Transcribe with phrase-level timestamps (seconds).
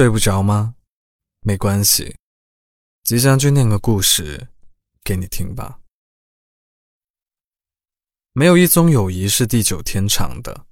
[0.00, 0.76] 睡不着吗？
[1.40, 2.16] 没关系，
[3.02, 4.48] 即将就念个故事
[5.04, 5.78] 给你听吧。
[8.32, 10.64] 没有一宗友谊是地久天长的，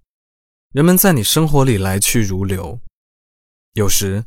[0.71, 2.81] 人们在你生活里来去如流。
[3.75, 4.25] 有时，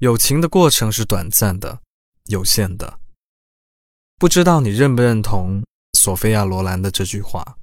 [0.00, 1.80] 友情的过程是短暂的、
[2.24, 3.00] 有限的。
[4.18, 5.64] 不知道你认不认同
[5.94, 7.56] 索菲亚·罗兰的这句话？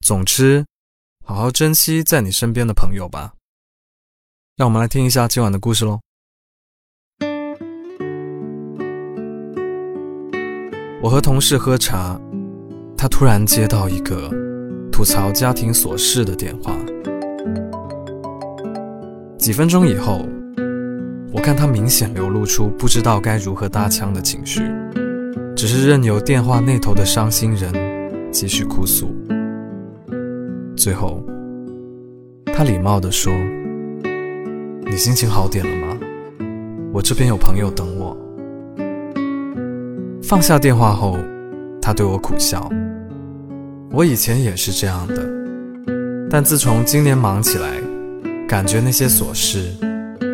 [0.00, 0.64] 总之，
[1.26, 3.34] 好好珍惜在你身边的朋友吧。
[4.58, 6.00] 让我们来听一下今晚的故事喽。
[11.00, 12.20] 我和同事喝茶，
[12.96, 14.28] 他突然接到一个
[14.90, 16.74] 吐槽家庭琐事的电话。
[19.38, 20.26] 几分钟以后，
[21.32, 24.68] 我看他明显流露出不知道该如何搭腔的情绪，
[25.54, 27.72] 只是任由电话那头的伤心人
[28.32, 29.14] 继续哭诉。
[30.76, 31.22] 最后，
[32.46, 33.32] 他礼貌地说。
[34.98, 35.96] 心情好点了吗？
[36.92, 38.16] 我这边有朋友等我。
[40.20, 41.16] 放下电话后，
[41.80, 42.68] 他对我苦笑。
[43.92, 45.24] 我以前也是这样的，
[46.28, 47.68] 但自从今年忙起来，
[48.48, 49.70] 感觉那些琐事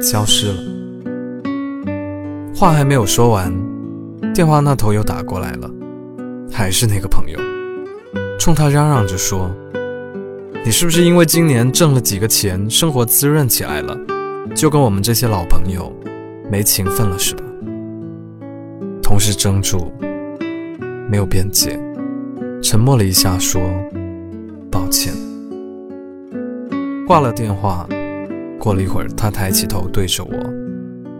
[0.01, 0.55] 消失了。
[2.55, 3.53] 话还没有说完，
[4.33, 5.71] 电话那头又打过来了，
[6.51, 7.39] 还是那个朋友，
[8.39, 9.55] 冲他嚷嚷着说
[10.65, 13.95] ：“你是不是因为今年挣了几个钱，生活滋润起来了？”
[14.55, 15.93] 就跟我们这些老朋友
[16.51, 17.43] 没情分了是吧？
[19.03, 19.93] 同事怔住，
[21.11, 21.79] 没有辩解，
[22.63, 23.61] 沉默了一下，说
[24.71, 25.13] ：“抱歉。”
[27.07, 27.87] 挂了电话。
[28.59, 30.33] 过了一会儿，他抬起头对着我，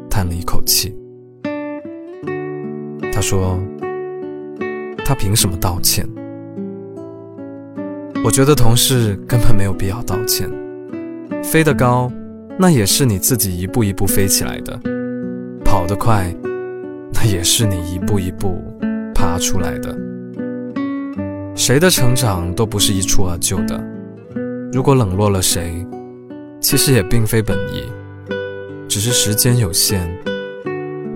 [0.09, 0.97] 叹了一口气。
[3.13, 3.59] 他说
[5.05, 6.09] ：“他凭什么道歉？”
[8.25, 10.49] 我觉得同事根本没有必要道歉。
[11.43, 12.11] 飞得高。
[12.57, 14.79] 那也是你自己一步一步飞起来的，
[15.65, 16.35] 跑得快，
[17.13, 18.63] 那也是你一步一步
[19.15, 19.95] 爬出来的。
[21.57, 23.83] 谁的成长都不是一蹴而就的。
[24.73, 25.85] 如果冷落了谁，
[26.61, 27.83] 其实也并非本意，
[28.89, 30.09] 只是时间有限，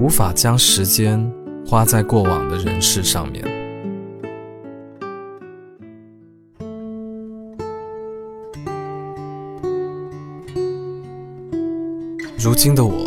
[0.00, 1.24] 无法将时间
[1.66, 3.44] 花在过往的人事上面。
[12.48, 13.06] 如今的我，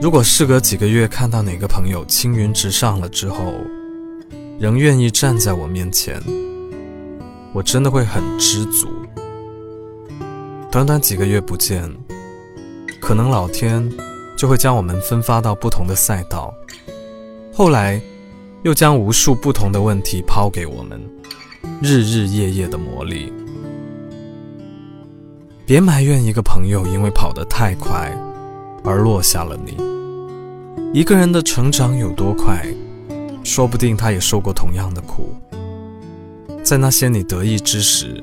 [0.00, 3.52] 如果事隔几个月看到哪个朋友青云直上了之后，
[4.58, 6.18] 仍愿意站在我面前，
[7.52, 8.88] 我真的会很知足。
[10.72, 11.94] 短短几个月不见，
[13.02, 13.86] 可能老天
[14.34, 16.50] 就会将我们分发到不同的赛道，
[17.52, 18.00] 后来
[18.62, 20.98] 又将无数不同的问题抛给我们，
[21.82, 23.30] 日日夜夜的磨砺。
[25.66, 28.10] 别埋怨一个朋友因为跑得太快。
[28.84, 29.76] 而落下了你。
[30.92, 32.64] 一个人的成长有多快，
[33.42, 35.34] 说不定他也受过同样的苦。
[36.62, 38.22] 在那些你得意之时，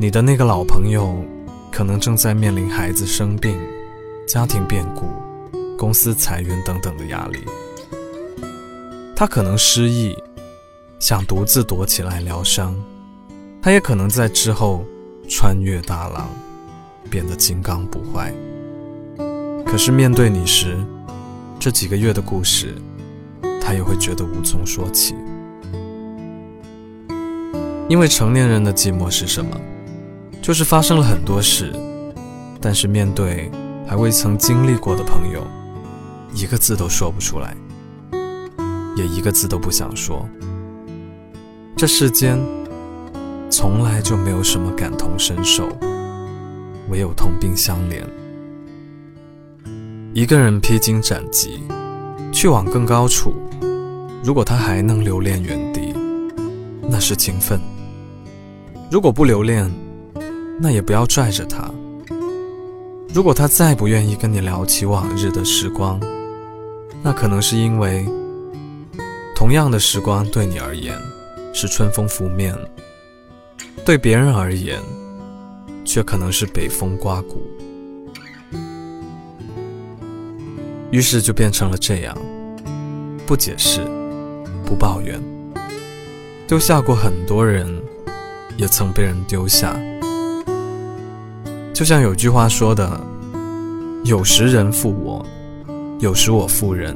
[0.00, 1.24] 你的那个老朋友
[1.70, 3.56] 可能正在面临孩子生病、
[4.26, 5.06] 家庭变故、
[5.78, 7.38] 公司裁员等等的压力。
[9.14, 10.16] 他可能失忆，
[10.98, 12.74] 想独自躲起来疗伤；
[13.62, 14.84] 他也可能在之后
[15.28, 16.28] 穿越大浪，
[17.08, 18.34] 变得金刚不坏。
[19.72, 20.76] 可是面对你时，
[21.58, 22.74] 这几个月的故事，
[23.58, 25.14] 他也会觉得无从说起。
[27.88, 29.58] 因为成年人的寂寞是什么？
[30.42, 31.72] 就是发生了很多事，
[32.60, 33.50] 但是面对
[33.88, 35.42] 还未曾经历过的朋友，
[36.34, 37.56] 一个字都说不出来，
[38.94, 40.28] 也一个字都不想说。
[41.78, 42.38] 这世间
[43.48, 45.66] 从来就没有什么感同身受，
[46.90, 48.04] 唯有同病相怜。
[50.14, 51.62] 一个人披荆斩棘，
[52.30, 53.32] 去往更高处。
[54.22, 55.94] 如果他还能留恋原地，
[56.82, 57.58] 那是情分；
[58.90, 59.72] 如果不留恋，
[60.60, 61.70] 那也不要拽着他。
[63.14, 65.98] 如果他再不愿意跟你聊起往日的时光，
[67.02, 68.04] 那可能是因为
[69.34, 70.94] 同样的时光对你而言
[71.54, 72.54] 是春风拂面，
[73.82, 74.78] 对别人而言
[75.86, 77.42] 却可能是北风刮骨。
[80.92, 82.14] 于是就变成了这样，
[83.26, 83.80] 不解释，
[84.64, 85.18] 不抱怨。
[86.46, 87.66] 丢下过很多人，
[88.58, 89.74] 也曾被人丢下。
[91.72, 93.00] 就像有句话说的
[94.04, 95.24] ：“有时人负我，
[95.98, 96.94] 有时我负人。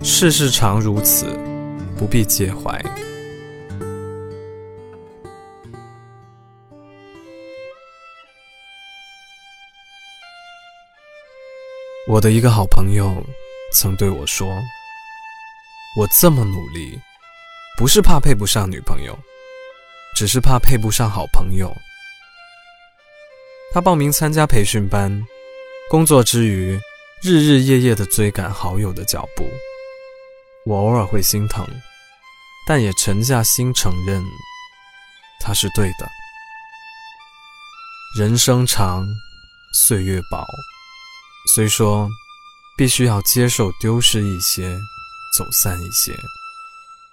[0.00, 1.26] 世事常如此，
[1.98, 2.80] 不必介怀。”
[12.08, 13.20] 我的一个好朋友
[13.72, 14.46] 曾对我说
[15.98, 16.96] ：“我这么努力，
[17.76, 19.18] 不是怕配不上女朋友，
[20.14, 21.74] 只是怕配不上好朋友。”
[23.74, 25.20] 他报名参加培训班，
[25.90, 26.78] 工作之余，
[27.24, 29.44] 日日夜夜的追赶好友的脚步。
[30.64, 31.66] 我偶尔会心疼，
[32.68, 34.22] 但也沉下心承认，
[35.40, 36.08] 他是对的。
[38.16, 39.04] 人生长，
[39.74, 40.46] 岁月薄。
[41.48, 42.08] 虽说
[42.76, 44.76] 必须要接受丢失一些，
[45.38, 46.12] 走散一些，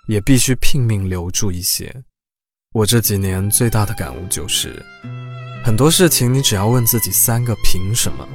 [0.07, 2.03] 也必须拼命留住一些。
[2.74, 4.83] 我这几年最大的感悟就是，
[5.63, 8.27] 很多事情你只要问自己三个凭什么，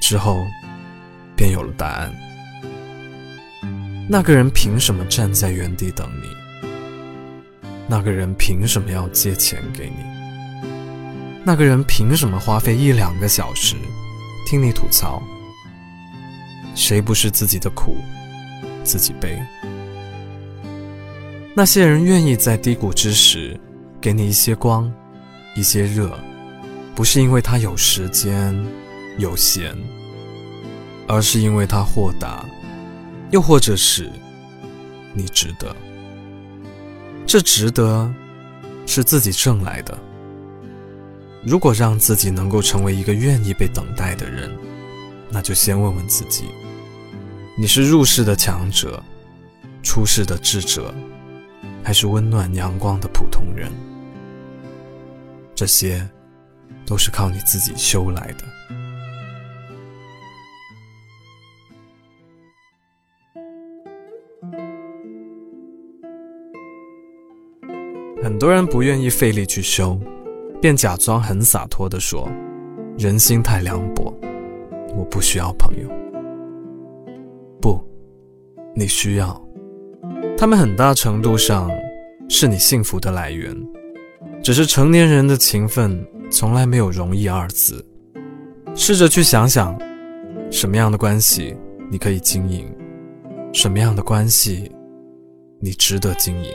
[0.00, 0.44] 之后
[1.34, 2.14] 便有了答案。
[4.10, 6.28] 那个人凭什么站在原地等你？
[7.88, 10.04] 那个人凭什么要借钱给你？
[11.44, 13.74] 那个人凭什么花费一两个小时？
[14.52, 15.22] 听你吐槽，
[16.74, 17.96] 谁不是自己的苦
[18.84, 19.42] 自己背？
[21.56, 23.58] 那些人愿意在低谷之时
[23.98, 24.92] 给你一些光，
[25.56, 26.18] 一些热，
[26.94, 28.54] 不是因为他有时间
[29.16, 29.74] 有闲，
[31.08, 32.44] 而是因为他豁达，
[33.30, 34.12] 又或者是
[35.14, 35.74] 你值得。
[37.26, 38.12] 这值得
[38.84, 39.98] 是自己挣来的。
[41.44, 44.48] 如果让自己能够成为一个愿意被等待的人，
[45.28, 46.44] 那就先问问自己：
[47.58, 49.02] 你是入世的强者，
[49.82, 50.94] 出世的智者，
[51.82, 53.72] 还是温暖阳光的普通人？
[55.52, 56.08] 这些，
[56.86, 58.44] 都是靠你自己修来的。
[68.22, 70.00] 很多人不愿意费力去修。
[70.62, 72.30] 便假装很洒脱地说
[72.96, 74.14] ：“人心太凉薄，
[74.94, 75.88] 我不需要朋友。”
[77.60, 77.84] 不，
[78.72, 79.44] 你需要。
[80.38, 81.68] 他们很大程度上
[82.28, 83.52] 是你幸福的来源。
[84.40, 87.84] 只是成年人的情分从来没有容易二字。
[88.72, 89.76] 试着去想想，
[90.48, 91.56] 什么样的关系
[91.90, 92.72] 你可以经营，
[93.52, 94.70] 什么样的关系
[95.60, 96.52] 你值得经营。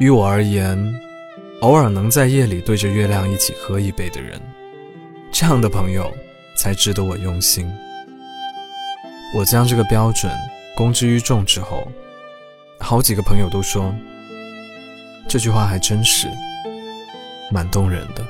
[0.00, 0.82] 于我而言。
[1.62, 4.40] 偶尔能在夜里对着月亮一起喝一杯的人，
[5.32, 6.12] 这样的朋友
[6.56, 7.66] 才值得我用心。
[9.34, 10.30] 我将这个标准
[10.76, 11.90] 公之于众之后，
[12.78, 13.92] 好几个朋友都说
[15.26, 16.28] 这句话还真是
[17.50, 18.24] 蛮动人的。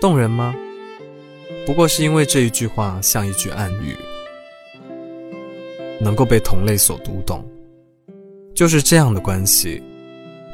[0.00, 0.54] 动人吗？
[1.64, 3.96] 不过是因为这一句话像一句暗语，
[5.98, 7.42] 能够被同类所读懂。
[8.54, 9.82] 就是这样的关系。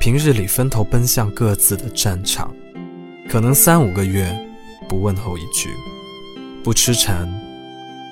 [0.02, 2.52] 平日里分头奔向各自的战场，
[3.28, 4.36] 可能三五个月
[4.88, 5.70] 不问候一句，
[6.64, 7.32] 不痴缠，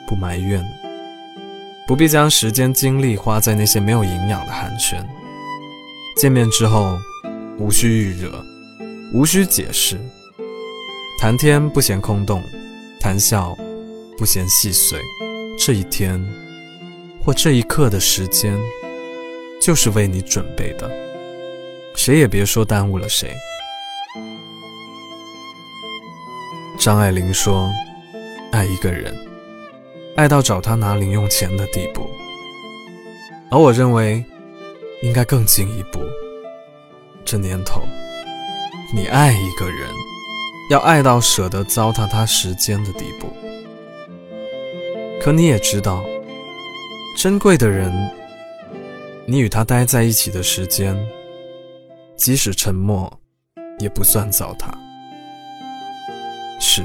[0.06, 0.64] 不埋怨，
[1.88, 5.04] 不必将时间精力花在那些没有营养的寒暄。
[6.16, 6.96] 见面之后，
[7.58, 8.40] 无需预热，
[9.12, 9.98] 无需解释，
[11.19, 12.40] 谈天不嫌空洞，
[13.00, 13.58] 谈笑
[14.16, 14.96] 不嫌细碎。
[15.58, 16.25] 这一天
[17.20, 18.56] 或这一刻的时间，
[19.60, 21.09] 就是为你准备的。
[22.10, 23.30] 谁也别说耽误了谁。
[26.76, 27.70] 张爱玲说
[28.50, 29.16] ：“爱一个人，
[30.16, 32.11] 爱到找他拿零用钱的地步。”
[33.49, 34.25] 而我认为，
[35.04, 36.00] 应该更进一步。
[37.25, 37.80] 这年头，
[38.92, 39.88] 你爱一个人，
[40.68, 43.32] 要爱到舍得糟蹋他时间的地步。
[45.23, 46.04] 可你也知道，
[47.16, 47.92] 珍贵的人，
[49.26, 50.99] 你与他待在一起的时间。
[52.20, 53.10] 即使沉默，
[53.78, 54.68] 也不算糟蹋。
[56.60, 56.82] 是，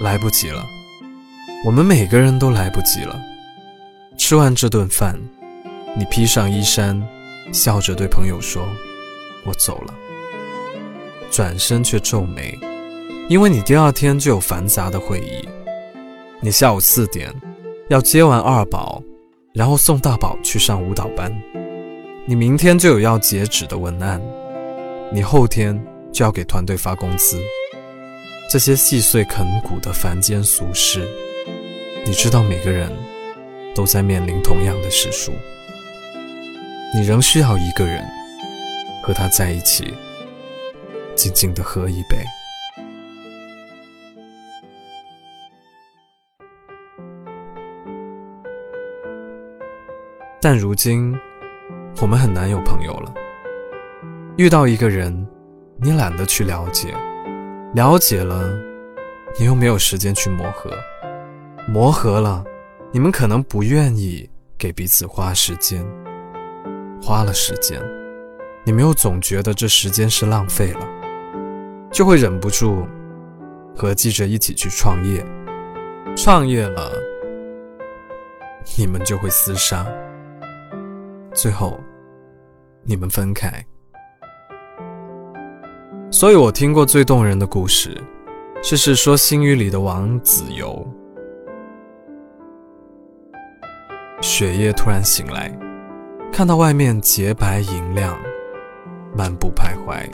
[0.00, 0.64] 来不及了，
[1.66, 3.20] 我们每个人都来不及了。
[4.16, 5.18] 吃完这顿饭，
[5.96, 7.02] 你披上衣衫，
[7.52, 8.62] 笑着对朋友说
[9.44, 9.92] ：“我走了。”
[11.28, 12.56] 转身却皱眉，
[13.28, 15.48] 因为你第二天就有繁杂的会议。
[16.40, 17.34] 你下午四点
[17.88, 19.02] 要接完二宝，
[19.52, 21.36] 然后送大宝去上舞蹈班。
[22.30, 24.22] 你明天就有要截止的文案，
[25.12, 25.76] 你后天
[26.12, 27.36] 就要给团队发工资。
[28.48, 31.08] 这些细碎啃骨的凡间俗事，
[32.06, 32.88] 你知道每个人
[33.74, 35.32] 都在面临同样的世俗。
[36.94, 38.08] 你仍需要一个人
[39.02, 39.92] 和他在一起，
[41.16, 42.16] 静静的喝一杯。
[50.40, 51.12] 但如今。
[52.00, 53.12] 我们很难有朋友了。
[54.38, 55.26] 遇到一个人，
[55.76, 56.94] 你懒得去了解，
[57.74, 58.50] 了解了，
[59.38, 60.70] 你又没有时间去磨合，
[61.68, 62.42] 磨合了，
[62.90, 65.86] 你们可能不愿意给彼此花时间，
[67.02, 67.78] 花了时间，
[68.64, 70.88] 你们又总觉得这时间是浪费了，
[71.92, 72.86] 就会忍不住
[73.76, 75.22] 合计着一起去创业，
[76.16, 76.92] 创业了，
[78.78, 79.86] 你们就会厮杀，
[81.34, 81.78] 最后
[82.84, 83.50] 你们分开。
[86.10, 87.96] 所以我听过最动人的故事，
[88.62, 90.86] 是《世说新语》里的王子猷。
[94.20, 95.56] 雪夜突然醒来，
[96.32, 98.18] 看到外面洁白银亮，
[99.16, 100.06] 漫步徘徊，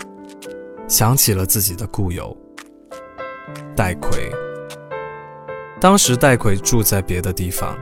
[0.87, 2.37] 想起了自己的故友
[3.75, 4.31] 戴逵。
[5.81, 7.77] 当时戴逵住在别的地方，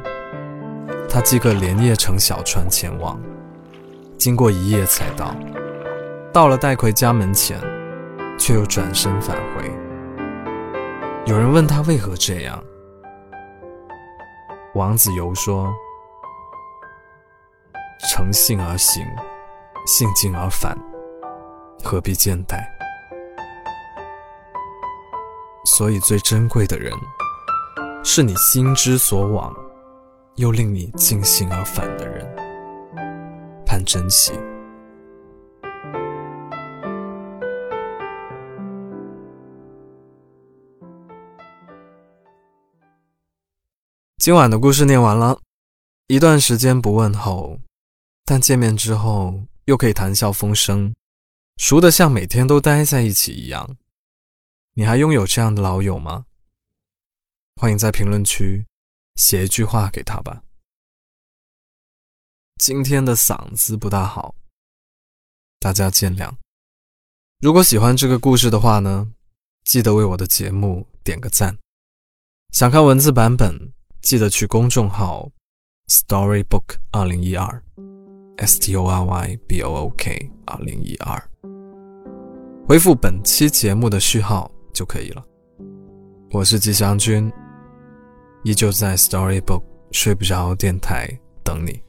[1.08, 3.20] 他即刻连夜乘小船前往，
[4.24, 5.36] 经过一夜才到，
[6.32, 7.60] 到了戴逵家门前。
[8.38, 9.70] 却又转身返回。
[11.26, 12.62] 有人问他为何这样，
[14.74, 15.72] 王子猷说
[18.10, 19.06] ：“诚信而行，
[19.86, 20.76] 信尽而返，
[21.84, 22.68] 何必见待？
[25.66, 26.92] 所以最珍贵的人，
[28.02, 29.54] 是你心之所往，
[30.36, 32.13] 又令你尽兴而返的人，
[33.84, 34.32] 珍惜。”
[44.18, 45.38] 今晚的故事念完了，
[46.06, 47.58] 一段时间不问候，
[48.24, 50.94] 但见面之后又可以谈笑风生，
[51.58, 53.76] 熟得像每天都待在一起一样。
[54.72, 56.24] 你还拥有这样的老友吗？
[57.60, 58.64] 欢迎在评论区
[59.16, 60.42] 写一句话给他吧。
[62.56, 64.34] 今天的嗓子不大好，
[65.60, 66.32] 大家见谅。
[67.40, 69.12] 如果喜欢这个故事的话呢，
[69.64, 71.56] 记得为我的节目点个赞。
[72.52, 73.72] 想看文字版本。
[74.04, 75.30] 记得去公众号
[75.88, 77.64] Storybook 二零一二
[78.36, 81.30] ，S T O R Y B O O K 二零一二，
[82.68, 85.24] 回复本期节目的序号就可以了。
[86.32, 87.32] 我是吉祥君，
[88.42, 91.08] 依旧在 Storybook 睡不着电台
[91.42, 91.82] 等你。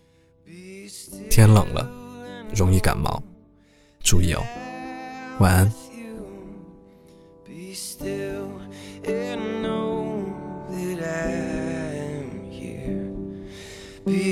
[1.36, 1.86] 天冷了，
[2.56, 3.22] 容易感冒，
[4.00, 4.42] 注意哦。
[5.40, 5.70] 晚安。
[7.44, 7.74] Be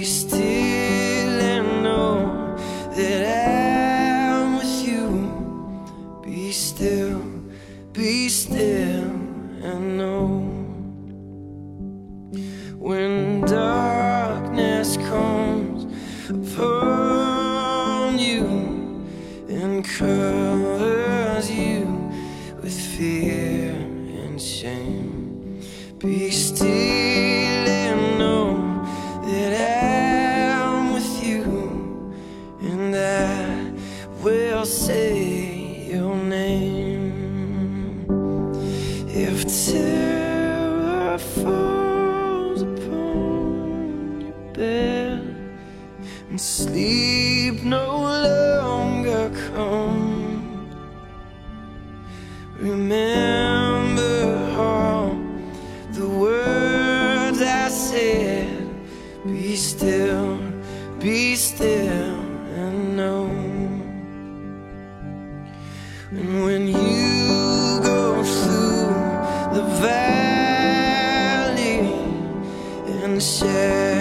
[0.06, 0.63] still
[57.94, 58.70] said.
[59.24, 60.40] Be still,
[61.00, 62.18] be still,
[62.62, 63.26] and know.
[66.18, 68.94] And when you go through
[69.58, 71.80] the valley
[73.04, 73.93] and shadow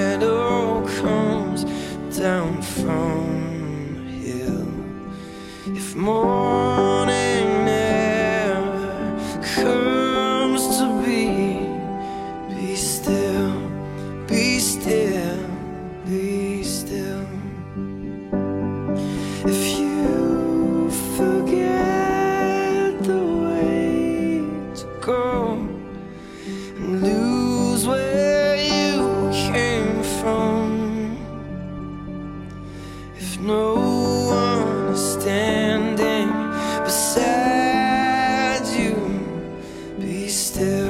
[40.33, 40.82] still